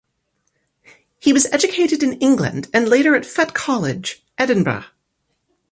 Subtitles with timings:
[1.19, 4.85] He was educated in England and later at Fettes College, Edinburgh.